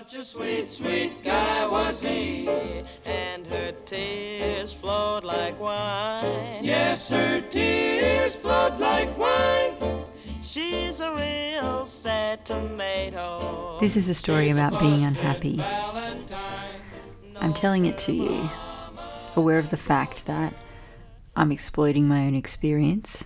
[0.00, 2.48] Such a sweet, sweet guy was he,
[3.04, 6.64] and her tears flowed like wine.
[6.64, 9.74] Yes, her tears flowed like wine.
[10.42, 13.76] She's a real sad tomato.
[13.78, 15.56] This is a story about being unhappy.
[15.56, 16.80] Valentine.
[17.36, 18.48] I'm telling it to you,
[19.36, 20.54] aware of the fact that
[21.36, 23.22] I'm exploiting my own experience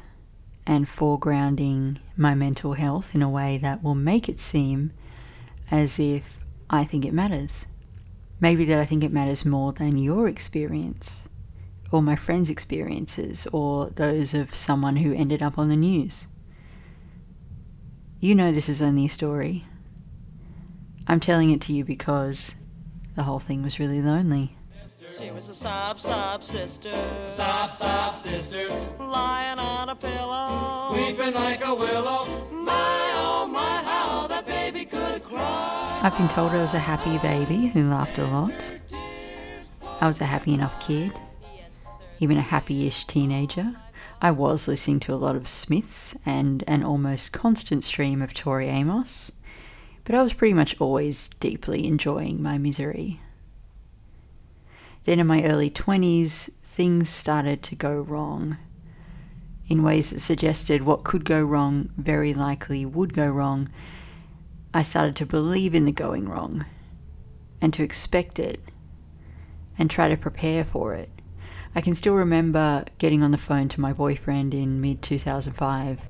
[0.66, 4.90] and foregrounding my mental health in a way that will make it seem
[5.70, 7.66] as if I think it matters.
[8.40, 11.28] Maybe that I think it matters more than your experience,
[11.90, 16.26] or my friends' experiences, or those of someone who ended up on the news.
[18.20, 19.64] You know this is only a story.
[21.06, 22.54] I'm telling it to you because
[23.14, 24.56] the whole thing was really lonely.
[25.18, 27.24] She was a sob, sob sister.
[27.36, 28.68] Sob, sob, sister,
[28.98, 30.92] Lying on a pillow.
[30.92, 32.48] weeping like a willow.
[32.50, 35.83] My, oh my, how that baby could cry.
[36.04, 38.74] I've been told I was a happy baby who laughed a lot.
[40.02, 41.18] I was a happy enough kid,
[42.18, 43.74] even a happy ish teenager.
[44.20, 48.68] I was listening to a lot of Smiths and an almost constant stream of Tori
[48.68, 49.32] Amos,
[50.04, 53.22] but I was pretty much always deeply enjoying my misery.
[55.06, 58.58] Then in my early 20s, things started to go wrong
[59.68, 63.70] in ways that suggested what could go wrong very likely would go wrong.
[64.76, 66.64] I started to believe in the going wrong
[67.60, 68.60] and to expect it
[69.78, 71.10] and try to prepare for it.
[71.76, 76.00] I can still remember getting on the phone to my boyfriend in mid 2005,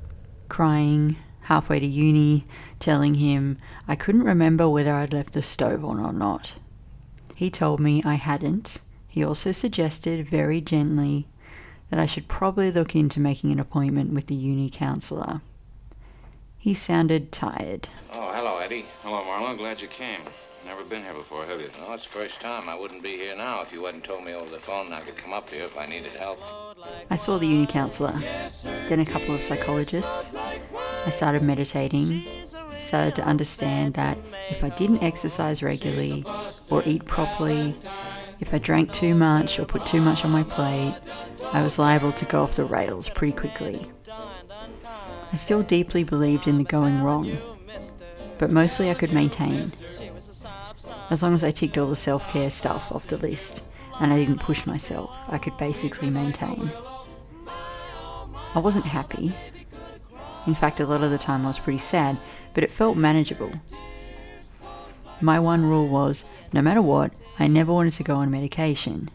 [0.48, 2.46] crying halfway to uni,
[2.78, 6.54] telling him I couldn't remember whether I'd left the stove on or not.
[7.34, 8.78] He told me I hadn't.
[9.06, 11.28] He also suggested very gently
[11.90, 15.42] that I should probably look into making an appointment with the uni counsellor.
[16.56, 17.88] He sounded tired.
[18.64, 18.86] Oh, hello, Eddie.
[19.02, 19.58] Hello, Marlon.
[19.58, 20.20] Glad you came.
[20.64, 21.68] Never been here before, have you?
[21.78, 22.66] No, it's the first time.
[22.66, 25.18] I wouldn't be here now if you hadn't told me over the phone I could
[25.18, 26.38] come up here if I needed help.
[27.10, 28.18] I saw the uni counsellor,
[28.62, 30.32] then a couple of psychologists.
[30.34, 32.24] I started meditating,
[32.78, 34.16] started to understand that
[34.48, 36.24] if I didn't exercise regularly
[36.70, 37.76] or eat properly,
[38.40, 40.96] if I drank too much or put too much on my plate,
[41.52, 43.90] I was liable to go off the rails pretty quickly.
[44.10, 47.38] I still deeply believed in the going wrong,
[48.38, 49.72] but mostly I could maintain,
[51.10, 53.62] as long as I ticked all the self care stuff off the list
[54.00, 56.72] and I didn't push myself, I could basically maintain.
[58.54, 59.34] I wasn't happy.
[60.46, 62.18] In fact, a lot of the time I was pretty sad,
[62.52, 63.52] but it felt manageable.
[65.20, 69.10] My one rule was no matter what, I never wanted to go on medication.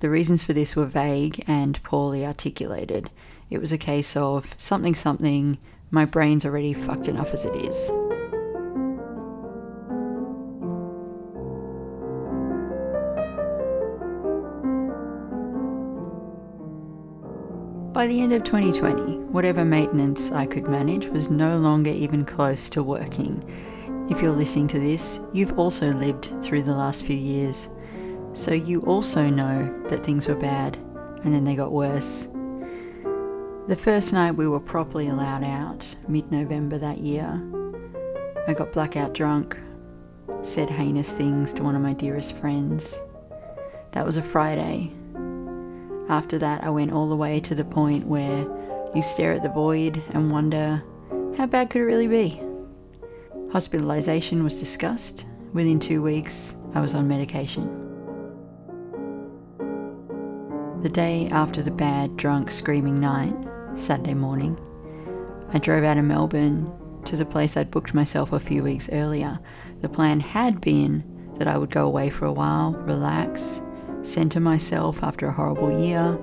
[0.00, 3.10] The reasons for this were vague and poorly articulated.
[3.50, 5.58] It was a case of something, something,
[5.90, 7.90] my brain's already fucked enough as it is.
[17.92, 22.68] By the end of 2020, whatever maintenance I could manage was no longer even close
[22.70, 23.42] to working.
[24.08, 27.68] If you're listening to this, you've also lived through the last few years,
[28.34, 30.76] so you also know that things were bad
[31.24, 32.28] and then they got worse.
[33.68, 37.42] The first night we were properly allowed out, mid November that year,
[38.46, 39.56] I got blackout drunk,
[40.42, 43.00] said heinous things to one of my dearest friends.
[43.92, 44.92] That was a Friday,
[46.08, 48.46] after that, I went all the way to the point where
[48.94, 50.82] you stare at the void and wonder
[51.36, 52.42] how bad could it really be?
[53.52, 55.26] Hospitalization was discussed.
[55.52, 57.84] Within two weeks, I was on medication.
[60.80, 63.36] The day after the bad, drunk, screaming night,
[63.78, 64.58] Saturday morning,
[65.54, 66.70] I drove out of Melbourne
[67.04, 69.38] to the place I'd booked myself a few weeks earlier.
[69.82, 71.04] The plan had been
[71.38, 73.62] that I would go away for a while, relax,
[74.02, 76.18] center myself after a horrible year.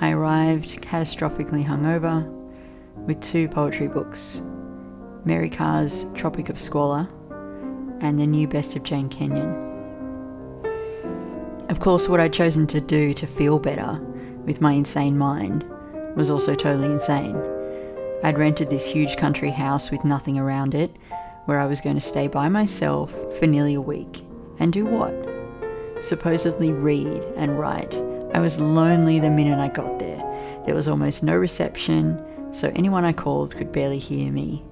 [0.00, 2.26] I arrived catastrophically hungover
[3.06, 4.42] with two poetry books
[5.24, 7.08] Mary Karr's Tropic of Squalor
[8.00, 9.54] and the new best of Jane Kenyon.
[11.68, 14.00] Of course, what I'd chosen to do to feel better
[14.44, 15.64] with my insane mind
[16.16, 17.36] was also totally insane.
[18.24, 20.96] I'd rented this huge country house with nothing around it
[21.44, 24.24] where I was going to stay by myself for nearly a week.
[24.58, 25.14] And do what?
[26.00, 27.94] supposedly read and write.
[28.34, 30.22] I was lonely the minute I got there.
[30.64, 32.22] There was almost no reception,
[32.52, 34.64] so anyone I called could barely hear me.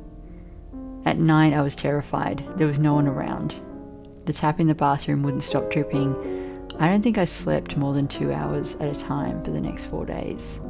[1.05, 2.45] At night, I was terrified.
[2.57, 3.55] There was no one around.
[4.25, 6.15] The tap in the bathroom wouldn't stop dripping.
[6.79, 9.87] I don't think I slept more than two hours at a time for the next
[9.87, 10.61] four days.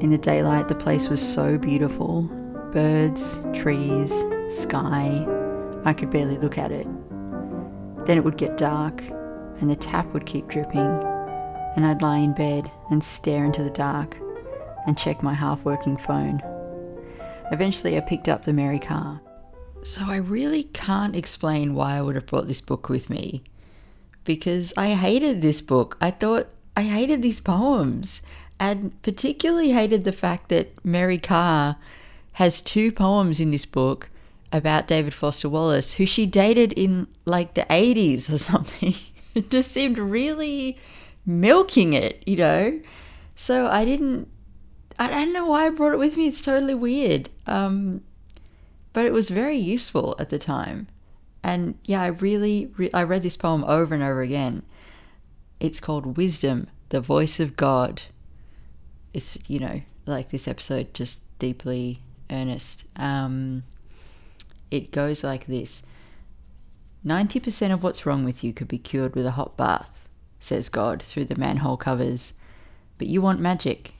[0.00, 2.22] In the daylight, the place was so beautiful
[2.72, 4.14] birds, trees,
[4.48, 5.26] sky.
[5.84, 6.86] I could barely look at it.
[8.06, 9.02] Then it would get dark,
[9.60, 10.80] and the tap would keep dripping,
[11.76, 14.16] and I'd lie in bed and stare into the dark
[14.86, 16.40] and check my half working phone.
[17.52, 19.20] Eventually, I picked up the Mary Karr.
[19.82, 23.44] So, I really can't explain why I would have brought this book with me
[24.24, 25.98] because I hated this book.
[26.00, 28.22] I thought I hated these poems
[28.60, 31.76] and particularly hated the fact that Mary Karr
[32.32, 34.10] has two poems in this book
[34.52, 38.94] about David Foster Wallace, who she dated in like the 80s or something.
[39.34, 40.76] it just seemed really
[41.24, 42.80] milking it, you know?
[43.34, 44.28] So I didn't,
[44.98, 46.28] I don't know why I brought it with me.
[46.28, 47.30] It's totally weird.
[47.46, 48.02] Um,
[48.92, 50.88] but it was very useful at the time.
[51.42, 54.64] And yeah, I really, re- I read this poem over and over again.
[55.58, 58.02] It's called Wisdom, the Voice of God.
[59.12, 62.84] It's, you know, like this episode, just deeply earnest.
[62.96, 63.64] Um,
[64.70, 65.84] it goes like this
[67.04, 69.90] 90% of what's wrong with you could be cured with a hot bath,
[70.38, 72.34] says God through the manhole covers.
[72.98, 73.94] But you want magic.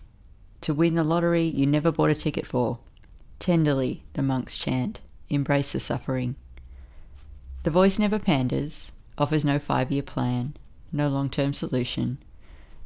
[0.63, 2.79] To win the lottery you never bought a ticket for.
[3.39, 6.37] Tenderly, the monks chant, embrace the suffering.
[7.63, 10.55] The voice never panders, offers no five year plan,
[10.93, 12.19] no long term solution,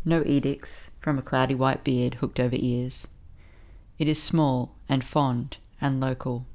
[0.04, 3.06] no edicts from a cloudy white beard hooked over ears.
[3.98, 6.46] It is small and fond and local.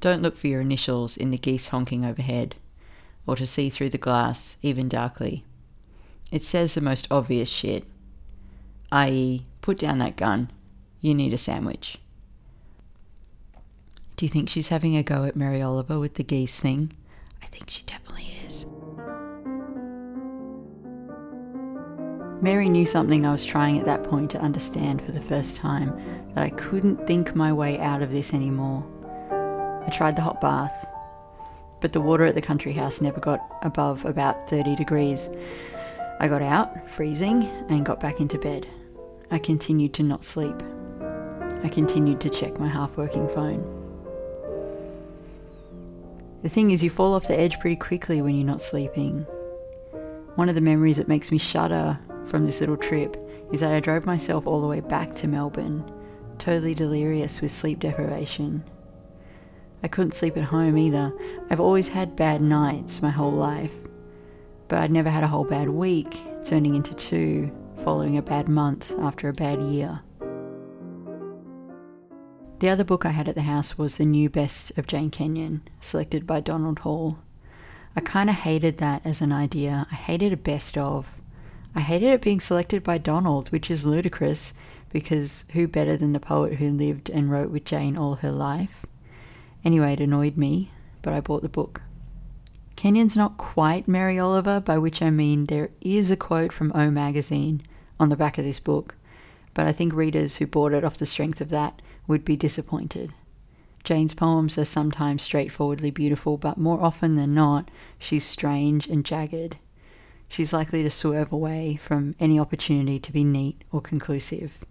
[0.00, 2.56] Don't look for your initials in the geese honking overhead,
[3.28, 5.44] or to see through the glass, even darkly.
[6.32, 7.84] It says the most obvious shit,
[8.90, 10.50] i.e., put down that gun.
[11.00, 11.96] You need a sandwich.
[14.16, 16.92] Do you think she's having a go at Mary Oliver with the geese thing?
[17.40, 17.84] I think she
[22.48, 25.92] Mary knew something I was trying at that point to understand for the first time
[26.32, 28.82] that I couldn't think my way out of this anymore.
[29.86, 30.88] I tried the hot bath,
[31.82, 35.28] but the water at the country house never got above about 30 degrees.
[36.20, 38.66] I got out, freezing, and got back into bed.
[39.30, 40.56] I continued to not sleep.
[41.62, 43.60] I continued to check my half working phone.
[46.40, 49.26] The thing is, you fall off the edge pretty quickly when you're not sleeping.
[50.36, 51.98] One of the memories that makes me shudder
[52.28, 53.16] from this little trip
[53.52, 55.90] is that I drove myself all the way back to Melbourne,
[56.38, 58.62] totally delirious with sleep deprivation.
[59.82, 61.12] I couldn't sleep at home either.
[61.50, 63.74] I've always had bad nights my whole life,
[64.68, 67.50] but I'd never had a whole bad week, turning into two,
[67.84, 70.00] following a bad month after a bad year.
[72.58, 75.62] The other book I had at the house was The New Best of Jane Kenyon,
[75.80, 77.18] selected by Donald Hall.
[77.94, 79.86] I kind of hated that as an idea.
[79.90, 81.17] I hated a best of.
[81.74, 84.52] I hated it being selected by Donald, which is ludicrous
[84.90, 88.86] because who better than the poet who lived and wrote with Jane all her life?
[89.64, 90.70] Anyway, it annoyed me,
[91.02, 91.82] but I bought the book.
[92.74, 96.90] Kenyon's not quite Mary Oliver, by which I mean there is a quote from O
[96.90, 97.60] magazine
[98.00, 98.94] on the back of this book,
[99.52, 103.12] but I think readers who bought it off the strength of that would be disappointed.
[103.84, 109.58] Jane's poems are sometimes straightforwardly beautiful, but more often than not, she's strange and jagged
[110.28, 114.64] she's likely to swerve away from any opportunity to be neat or conclusive.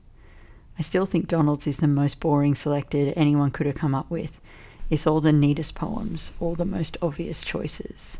[0.80, 4.39] I still think Donald's is the most boring selected anyone could have come up with.
[4.89, 8.19] It's all the neatest poems, all the most obvious choices.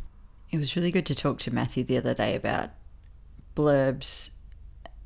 [0.50, 2.72] It was really good to talk to Matthew the other day about
[3.56, 4.32] blurbs,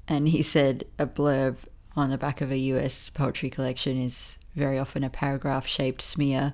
[0.07, 1.57] and he said a blurb
[1.95, 6.53] on the back of a US poetry collection is very often a paragraph shaped smear,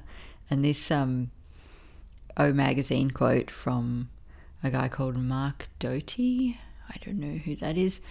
[0.50, 1.32] and this um,
[2.38, 4.10] O magazine quote from
[4.64, 6.60] a guy called Mark Doty.
[6.90, 8.02] I don't know who that is.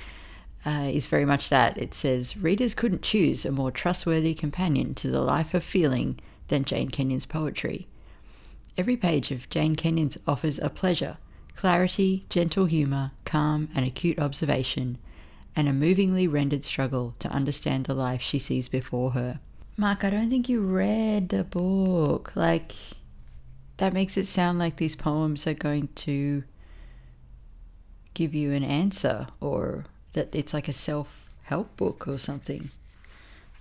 [0.65, 1.79] Uh, is very much that.
[1.79, 6.65] It says readers couldn't choose a more trustworthy companion to the life of feeling than
[6.65, 7.87] Jane Kenyon's poetry.
[8.77, 11.19] Every page of Jane Kenyon's offers a pleasure,
[11.55, 14.99] clarity, gentle humour, calm, and acute observation,
[15.55, 19.41] and a movingly rendered struggle to understand the life she sees before her.
[19.77, 22.33] Mark, I don't think you read the book.
[22.35, 22.75] Like,
[23.79, 26.45] that makes it sound like these poems are going to
[28.15, 32.71] give you an answer or that it's like a self help book or something.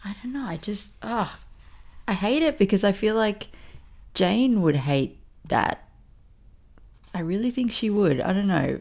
[0.03, 0.45] I don't know.
[0.45, 1.43] I just, ah, oh,
[2.07, 3.47] I hate it because I feel like
[4.13, 5.87] Jane would hate that.
[7.13, 8.21] I really think she would.
[8.21, 8.79] I don't know.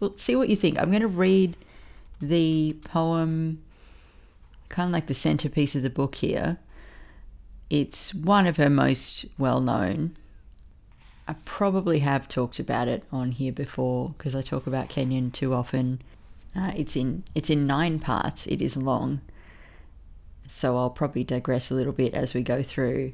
[0.00, 0.78] We'll see what you think.
[0.78, 1.56] I'm going to read
[2.20, 3.62] the poem,
[4.68, 6.58] kind of like the centerpiece of the book here.
[7.68, 10.16] It's one of her most well known
[11.28, 15.54] I probably have talked about it on here before because I talk about Kenyon too
[15.54, 16.00] often.
[16.54, 18.46] Uh, it's in it's in nine parts.
[18.46, 19.20] It is long,
[20.46, 23.12] so I'll probably digress a little bit as we go through.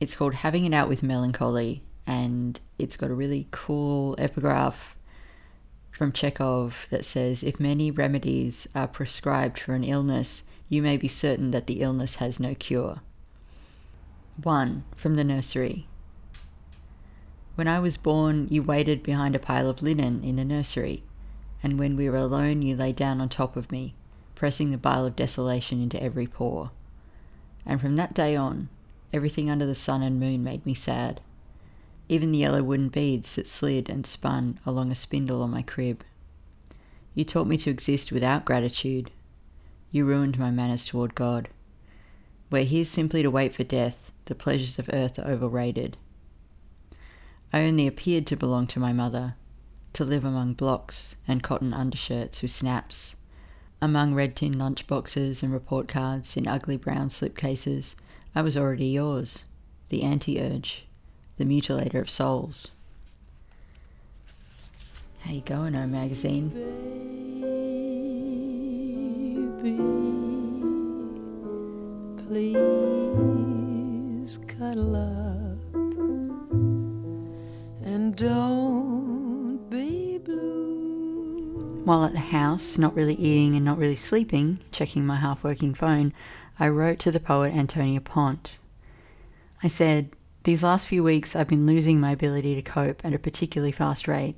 [0.00, 4.96] It's called Having It Out with Melancholy, and it's got a really cool epigraph
[5.90, 11.08] from Chekhov that says If many remedies are prescribed for an illness, you may be
[11.08, 13.02] certain that the illness has no cure.
[14.42, 14.84] 1.
[14.96, 15.86] From the nursery.
[17.60, 21.02] When I was born, you waited behind a pile of linen in the nursery,
[21.62, 23.92] and when we were alone, you lay down on top of me,
[24.34, 26.70] pressing the bile of desolation into every pore.
[27.66, 28.70] And from that day on,
[29.12, 31.20] everything under the sun and moon made me sad
[32.08, 36.02] even the yellow wooden beads that slid and spun along a spindle on my crib.
[37.14, 39.10] You taught me to exist without gratitude.
[39.90, 41.50] You ruined my manners toward God.
[42.50, 45.98] We're here simply to wait for death, the pleasures of earth are overrated.
[47.52, 49.34] I only appeared to belong to my mother,
[49.94, 53.16] to live among blocks and cotton undershirts with snaps,
[53.82, 57.94] among red tin lunch boxes and report cards in ugly brown slipcases.
[58.34, 59.44] I was already yours,
[59.88, 60.84] the anti urge
[61.40, 62.68] the mutilator of souls.
[65.20, 66.50] How you going, O Magazine?
[69.62, 69.76] Baby,
[72.28, 75.49] please cuddle up
[78.20, 81.80] don't be blue.
[81.86, 85.72] While at the house, not really eating and not really sleeping, checking my half working
[85.72, 86.12] phone,
[86.58, 88.58] I wrote to the poet Antonia Pont.
[89.62, 90.10] I said,
[90.44, 94.06] these last few weeks, I've been losing my ability to cope at a particularly fast
[94.06, 94.36] rate.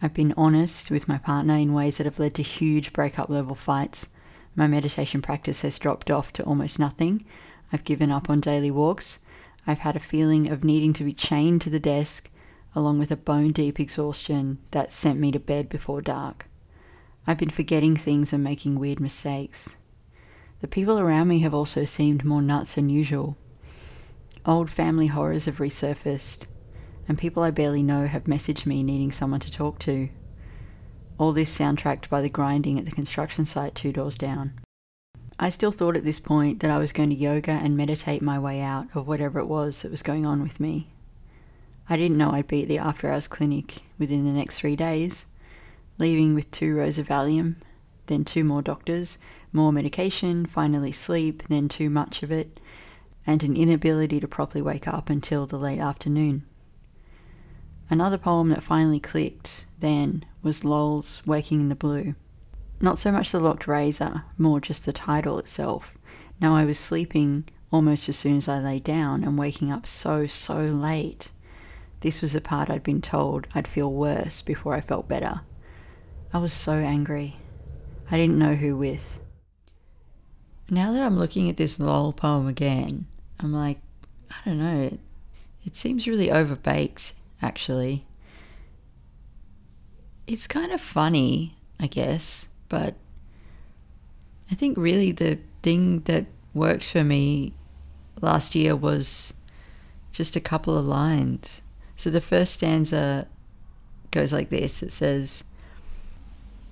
[0.00, 3.54] I've been honest with my partner in ways that have led to huge breakup level
[3.54, 4.08] fights.
[4.54, 7.26] My meditation practice has dropped off to almost nothing.
[7.74, 9.18] I've given up on daily walks.
[9.66, 12.30] I've had a feeling of needing to be chained to the desk,
[12.76, 16.46] along with a bone deep exhaustion that sent me to bed before dark.
[17.26, 19.76] I've been forgetting things and making weird mistakes.
[20.60, 23.38] The people around me have also seemed more nuts than usual.
[24.44, 26.44] Old family horrors have resurfaced,
[27.08, 30.10] and people I barely know have messaged me needing someone to talk to.
[31.18, 34.52] All this soundtracked by the grinding at the construction site two doors down.
[35.38, 38.38] I still thought at this point that I was going to yoga and meditate my
[38.38, 40.90] way out of whatever it was that was going on with me.
[41.88, 45.24] I didn't know I'd be at the after hours clinic within the next three days,
[45.98, 47.56] leaving with two rows of Valium,
[48.06, 49.18] then two more doctors,
[49.52, 52.58] more medication, finally sleep, then too much of it,
[53.26, 56.44] and an inability to properly wake up until the late afternoon.
[57.88, 62.16] Another poem that finally clicked then was Lowell's Waking in the Blue.
[62.80, 65.96] Not so much the locked razor, more just the title itself.
[66.40, 70.26] Now I was sleeping almost as soon as I lay down and waking up so,
[70.26, 71.30] so late.
[72.06, 75.40] This was the part I'd been told I'd feel worse before I felt better.
[76.32, 77.34] I was so angry.
[78.08, 79.18] I didn't know who with.
[80.70, 83.08] Now that I'm looking at this Lowell poem again,
[83.40, 83.80] I'm like,
[84.30, 85.00] I don't know, it,
[85.64, 87.10] it seems really overbaked,
[87.42, 88.06] actually.
[90.28, 92.94] It's kind of funny, I guess, but
[94.48, 97.54] I think really the thing that worked for me
[98.20, 99.34] last year was
[100.12, 101.62] just a couple of lines.
[101.96, 103.26] So the first stanza
[104.10, 105.44] goes like this it says,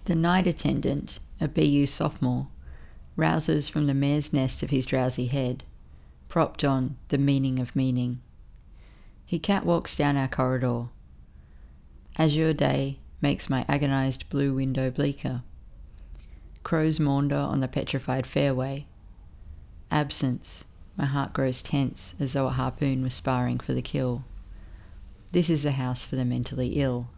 [0.04, 2.48] The night attendant, a BU sophomore,
[3.16, 5.64] rouses from the mare's nest of his drowsy head
[6.34, 8.20] propped on the meaning of meaning.
[9.24, 10.86] He catwalks down our corridor.
[12.18, 15.42] Azure day makes my agonized blue window bleaker.
[16.64, 18.86] Crows maunder on the petrified fairway.
[19.92, 20.64] Absence,
[20.96, 24.24] my heart grows tense as though a harpoon was sparring for the kill.
[25.34, 27.08] This is the house for the mentally ill.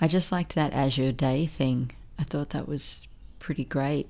[0.00, 1.92] I just liked that Azure Day thing.
[2.18, 3.06] I thought that was
[3.38, 4.08] pretty great.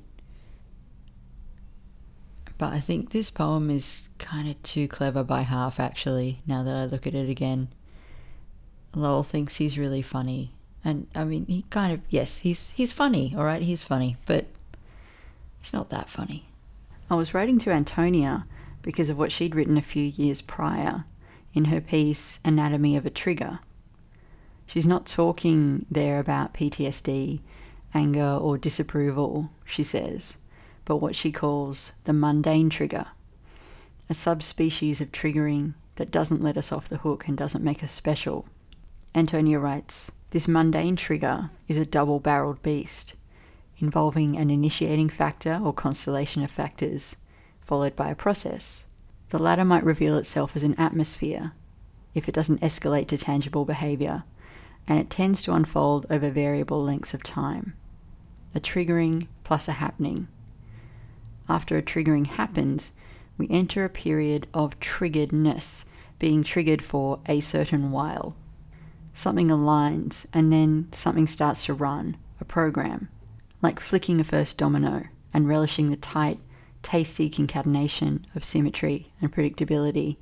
[2.57, 6.75] But I think this poem is kind of too clever by half, actually, now that
[6.75, 7.69] I look at it again.
[8.95, 10.55] Lowell thinks he's really funny.
[10.83, 14.47] And I mean, he kind of, yes, he's, he's funny, all right, he's funny, but
[15.61, 16.47] he's not that funny.
[17.11, 18.47] I was writing to Antonia
[18.81, 21.05] because of what she'd written a few years prior
[21.53, 23.61] in her piece Anatomy of a Trigger.
[24.67, 27.41] She's not talking there about PTSD,
[27.93, 30.37] anger, or disapproval, she says
[30.91, 33.07] but what she calls the mundane trigger,
[34.09, 37.93] a subspecies of triggering that doesn't let us off the hook and doesn't make us
[37.93, 38.45] special.
[39.15, 43.15] Antonia writes This mundane trigger is a double barreled beast,
[43.79, 47.15] involving an initiating factor or constellation of factors,
[47.61, 48.85] followed by a process.
[49.31, 51.53] The latter might reveal itself as an atmosphere
[52.15, 54.25] if it doesn't escalate to tangible behaviour,
[54.87, 57.75] and it tends to unfold over variable lengths of time.
[58.55, 60.29] A triggering plus a happening
[61.51, 62.93] after a triggering happens,
[63.37, 65.85] we enter a period of triggeredness,
[66.21, 68.37] being triggered for a certain while.
[69.15, 73.09] Something aligns, and then something starts to run, a program,
[73.63, 76.39] like flicking a first domino and relishing the tight,
[76.83, 80.17] tasty concatenation of symmetry and predictability.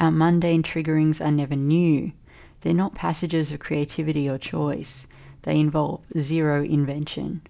[0.00, 2.12] Our mundane triggerings are never new.
[2.60, 5.06] They're not passages of creativity or choice.
[5.42, 7.42] They involve zero invention.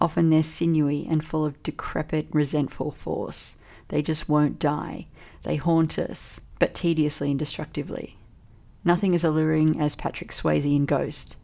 [0.00, 3.56] Often they're sinewy and full of decrepit, resentful force.
[3.88, 5.06] They just won't die.
[5.42, 8.18] They haunt us, but tediously and destructively.
[8.84, 11.36] Nothing as alluring as Patrick Swayze in Ghost,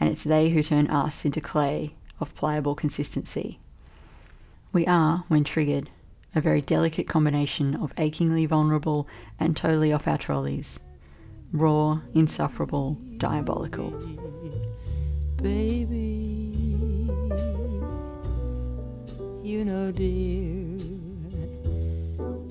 [0.00, 3.60] and it's they who turn us into clay of pliable consistency.
[4.74, 5.88] We are, when triggered,
[6.34, 9.06] a very delicate combination of achingly vulnerable
[9.38, 10.80] and totally off our trolleys.
[11.52, 13.92] Raw, insufferable, diabolical.
[15.36, 16.50] Baby,
[19.44, 20.76] you know, dear,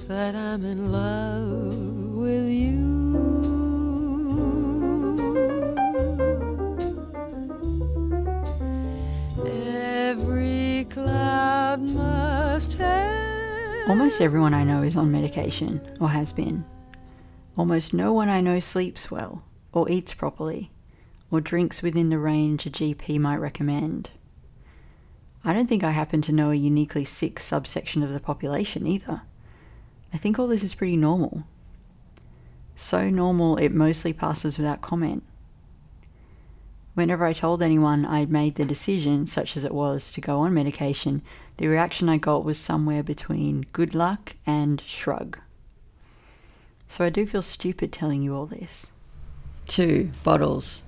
[0.07, 1.75] that I'm in love
[2.15, 2.93] with you.
[9.45, 12.02] Every cloud.
[13.85, 16.63] Almost everyone I know is on medication, or has been.
[17.57, 20.71] Almost no one I know sleeps well, or eats properly,
[21.29, 24.11] or drinks within the range a GP might recommend.
[25.43, 29.23] I don't think I happen to know a uniquely sick subsection of the population either.
[30.13, 31.43] I think all this is pretty normal.
[32.75, 35.23] So normal it mostly passes without comment.
[36.93, 40.53] Whenever I told anyone I'd made the decision, such as it was, to go on
[40.53, 41.21] medication,
[41.57, 45.39] the reaction I got was somewhere between good luck and shrug.
[46.87, 48.87] So I do feel stupid telling you all this.
[49.67, 50.81] Two bottles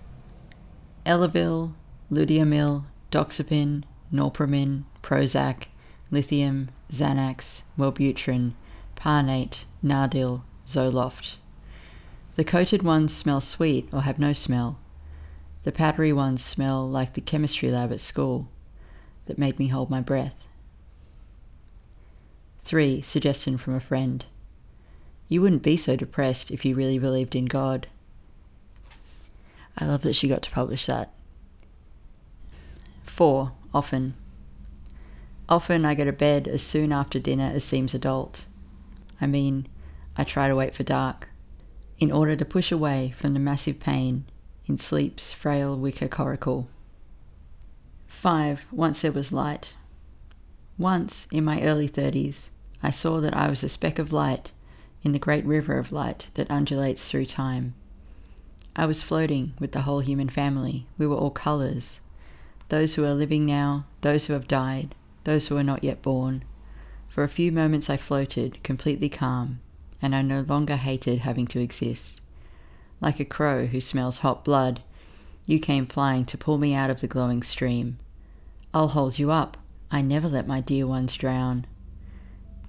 [1.05, 1.73] Elavil,
[2.11, 5.65] Ludiomil, Doxepin, Norpramin, Prozac,
[6.11, 8.53] Lithium, Xanax, Wellbutrin,
[8.95, 11.35] Parnate, Nardil, Zoloft.
[12.35, 14.79] The coated ones smell sweet or have no smell.
[15.63, 18.49] The powdery ones smell like the chemistry lab at school
[19.25, 20.44] that made me hold my breath.
[22.65, 23.03] 3.
[23.03, 24.25] Suggestion from a friend.
[25.29, 27.87] You wouldn't be so depressed if you really believed in God.
[29.77, 31.13] I love that she got to publish that.
[33.03, 33.51] 4.
[33.71, 34.15] Often.
[35.47, 38.45] Often I go to bed as soon after dinner as seems adult.
[39.21, 39.67] I mean,
[40.17, 41.29] I try to wait for dark,
[41.99, 44.25] in order to push away from the massive pain
[44.65, 46.67] in sleep's frail wicker coracle.
[48.07, 48.65] 5.
[48.71, 49.75] Once there was light.
[50.79, 52.49] Once, in my early 30s,
[52.85, 54.51] I saw that I was a speck of light
[55.01, 57.73] in the great river of light that undulates through time.
[58.75, 60.85] I was floating with the whole human family.
[60.95, 61.99] We were all colours.
[62.69, 64.93] Those who are living now, those who have died,
[65.23, 66.43] those who are not yet born.
[67.07, 69.61] For a few moments I floated, completely calm,
[69.99, 72.21] and I no longer hated having to exist.
[73.01, 74.83] Like a crow who smells hot blood,
[75.47, 77.97] you came flying to pull me out of the glowing stream.
[78.75, 79.57] I'll hold you up.
[79.89, 81.65] I never let my dear ones drown.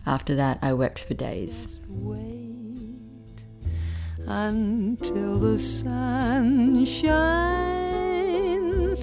[0.06, 1.80] After that, I wept for days.
[1.88, 2.54] Wait
[4.28, 7.16] until the sun shines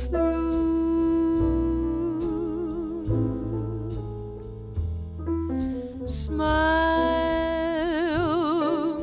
[0.06, 0.54] through.
[6.06, 6.50] Smile,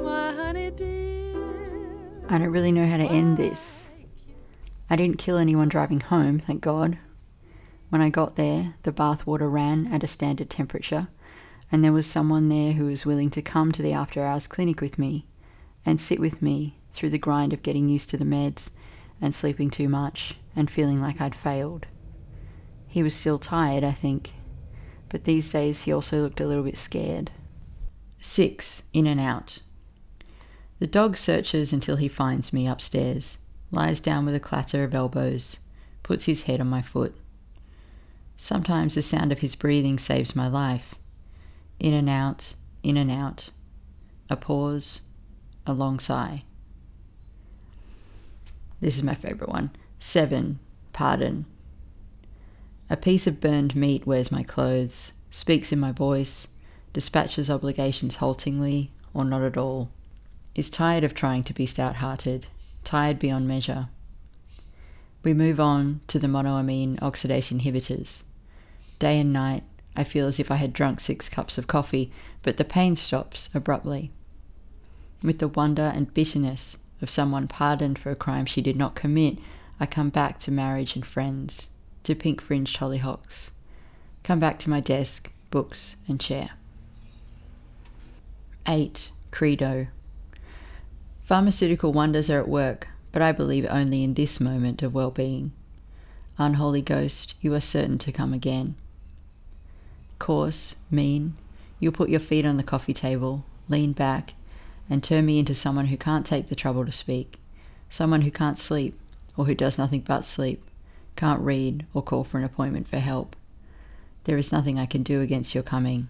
[0.02, 1.36] my honey dear.
[2.28, 3.88] I don't really know how to end this.
[4.88, 6.98] I didn't kill anyone driving home, thank God.
[7.88, 11.08] When I got there, the bathwater ran at a standard temperature,
[11.72, 14.80] and there was someone there who was willing to come to the after hours clinic
[14.80, 15.26] with me
[15.86, 18.70] and sit with me through the grind of getting used to the meds
[19.20, 21.86] and sleeping too much and feeling like I'd failed.
[22.86, 24.32] He was still tired, I think,
[25.08, 27.30] but these days he also looked a little bit scared.
[28.20, 28.82] 6.
[28.92, 29.60] In and out.
[30.80, 33.38] The dog searches until he finds me upstairs,
[33.70, 35.58] lies down with a clatter of elbows,
[36.02, 37.14] puts his head on my foot.
[38.36, 40.94] Sometimes the sound of his breathing saves my life.
[41.80, 43.48] In and out, in and out.
[44.28, 45.00] A pause,
[45.66, 46.44] a long sigh.
[48.80, 49.70] This is my favourite one.
[49.98, 50.58] 7.
[50.92, 51.46] Pardon.
[52.88, 56.48] A piece of burned meat wears my clothes, speaks in my voice,
[56.92, 59.90] dispatches obligations haltingly or not at all,
[60.54, 62.46] is tired of trying to be stout hearted,
[62.84, 63.88] tired beyond measure.
[65.22, 68.22] We move on to the monoamine oxidase inhibitors.
[68.98, 69.62] Day and night,
[69.96, 73.48] I feel as if I had drunk six cups of coffee, but the pain stops
[73.54, 74.12] abruptly.
[75.22, 79.38] With the wonder and bitterness of someone pardoned for a crime she did not commit,
[79.78, 81.68] I come back to marriage and friends,
[82.04, 83.50] to pink fringed hollyhocks.
[84.22, 86.50] Come back to my desk, books, and chair.
[88.66, 89.10] 8.
[89.30, 89.88] Credo.
[91.20, 95.52] Pharmaceutical wonders are at work, but I believe only in this moment of well being.
[96.38, 98.76] Unholy Ghost, you are certain to come again.
[100.20, 101.34] Coarse, mean,
[101.80, 104.34] you'll put your feet on the coffee table, lean back,
[104.88, 107.40] and turn me into someone who can't take the trouble to speak,
[107.88, 109.00] someone who can't sleep,
[109.34, 110.62] or who does nothing but sleep,
[111.16, 113.34] can't read, or call for an appointment for help.
[114.24, 116.08] There is nothing I can do against your coming.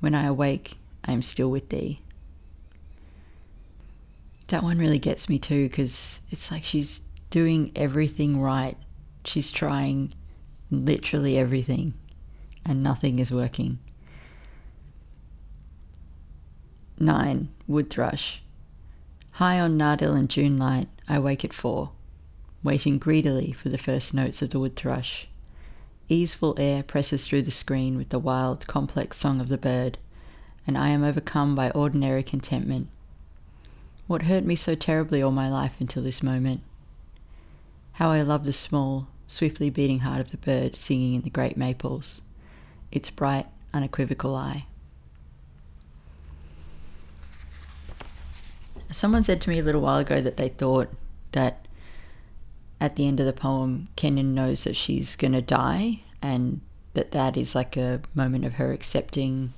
[0.00, 2.00] When I awake, I am still with thee.
[4.46, 8.78] That one really gets me too because it's like she's doing everything right.
[9.26, 10.14] She's trying
[10.70, 11.92] literally everything
[12.64, 13.78] and nothing is working.
[16.98, 17.48] 9.
[17.66, 18.42] Wood thrush.
[19.32, 21.90] High on Nardil and June light, I wake at 4,
[22.62, 25.26] waiting greedily for the first notes of the wood thrush.
[26.08, 29.96] Easeful air presses through the screen with the wild, complex song of the bird,
[30.66, 32.88] and I am overcome by ordinary contentment.
[34.06, 36.62] What hurt me so terribly all my life until this moment?
[37.92, 41.56] How I love the small, swiftly beating heart of the bird singing in the great
[41.56, 42.20] maples,
[42.92, 44.66] its bright, unequivocal eye.
[48.90, 50.88] Someone said to me a little while ago that they thought
[51.32, 51.66] that
[52.80, 56.60] at the end of the poem, Kenyon knows that she's going to die and
[56.94, 59.52] that that is like a moment of her accepting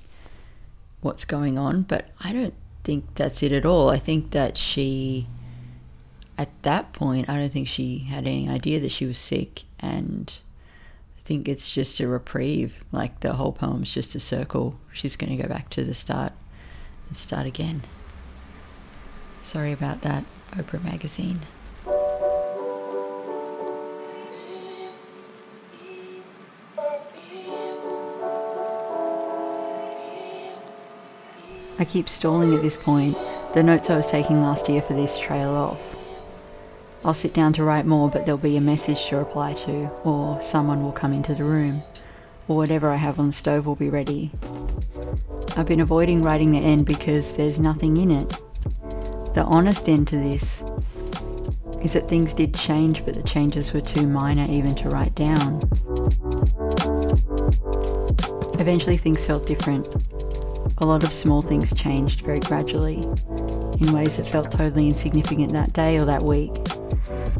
[1.01, 1.83] what's going on.
[1.83, 3.89] But I don't think that's it at all.
[3.89, 5.27] I think that she,
[6.37, 9.63] at that point, I don't think she had any idea that she was sick.
[9.79, 10.37] And
[11.25, 12.83] Think it's just a reprieve.
[12.91, 14.79] Like the whole poem's just a circle.
[14.91, 16.33] She's going to go back to the start
[17.07, 17.83] and start again.
[19.43, 21.39] Sorry about that, Oprah Magazine.
[31.79, 33.17] I keep stalling at this point.
[33.53, 35.92] The notes I was taking last year for this trail off.
[37.05, 40.41] I'll sit down to write more, but there'll be a message to reply to, or
[40.41, 41.83] someone will come into the room,
[42.47, 44.31] or whatever I have on the stove will be ready.
[45.57, 48.29] I've been avoiding writing the end because there's nothing in it.
[49.33, 50.63] The honest end to this
[51.81, 55.61] is that things did change, but the changes were too minor even to write down.
[58.59, 59.89] Eventually, things felt different
[60.79, 63.03] a lot of small things changed very gradually
[63.79, 66.51] in ways that felt totally insignificant that day or that week.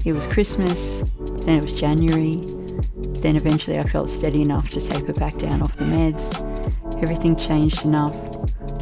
[0.06, 1.02] It was Christmas,
[1.46, 2.42] then it was January,
[3.22, 6.34] then eventually I felt steady enough to taper back down off the meds.
[7.02, 8.14] Everything changed enough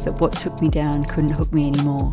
[0.04, 2.10] that what took me down couldn't hook me anymore.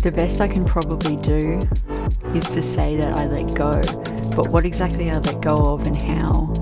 [0.00, 1.66] The best I can probably do
[2.34, 3.80] is to say that I let go,
[4.36, 6.52] but what exactly I let go of and how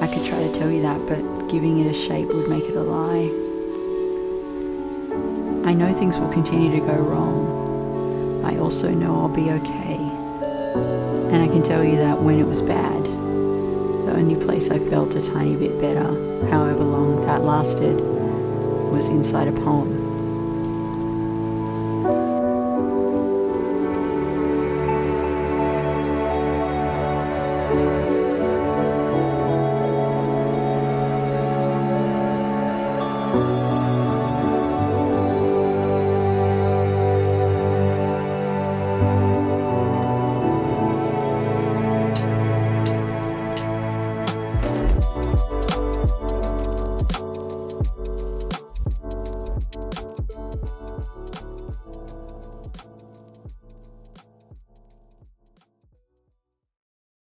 [0.00, 2.74] I could try to tell you that, but giving it a shape would make it
[2.74, 3.47] a lie.
[5.68, 8.42] I know things will continue to go wrong.
[8.42, 9.96] I also know I'll be okay.
[11.30, 15.14] And I can tell you that when it was bad, the only place I felt
[15.14, 16.06] a tiny bit better,
[16.48, 19.97] however long that lasted, was inside a poem.